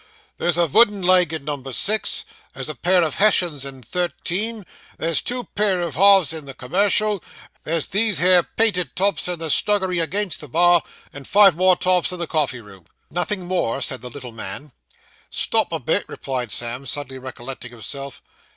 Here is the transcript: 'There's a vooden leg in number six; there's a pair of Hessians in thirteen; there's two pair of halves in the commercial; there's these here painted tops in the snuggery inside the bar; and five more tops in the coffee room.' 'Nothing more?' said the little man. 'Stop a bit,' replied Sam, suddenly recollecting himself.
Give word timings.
'There's 0.39 0.57
a 0.57 0.65
vooden 0.65 1.03
leg 1.03 1.31
in 1.31 1.43
number 1.45 1.71
six; 1.71 2.25
there's 2.55 2.69
a 2.69 2.73
pair 2.73 3.03
of 3.03 3.13
Hessians 3.17 3.63
in 3.65 3.83
thirteen; 3.83 4.65
there's 4.97 5.21
two 5.21 5.43
pair 5.53 5.79
of 5.81 5.93
halves 5.93 6.33
in 6.33 6.45
the 6.45 6.55
commercial; 6.55 7.23
there's 7.65 7.85
these 7.85 8.17
here 8.17 8.41
painted 8.41 8.95
tops 8.95 9.27
in 9.27 9.37
the 9.37 9.51
snuggery 9.51 9.99
inside 9.99 10.39
the 10.41 10.47
bar; 10.47 10.81
and 11.13 11.27
five 11.27 11.55
more 11.55 11.75
tops 11.75 12.11
in 12.11 12.17
the 12.17 12.25
coffee 12.25 12.61
room.' 12.61 12.87
'Nothing 13.11 13.45
more?' 13.45 13.79
said 13.79 14.01
the 14.01 14.09
little 14.09 14.31
man. 14.31 14.71
'Stop 15.29 15.71
a 15.71 15.77
bit,' 15.79 16.05
replied 16.09 16.51
Sam, 16.51 16.87
suddenly 16.87 17.19
recollecting 17.19 17.69
himself. 17.69 18.23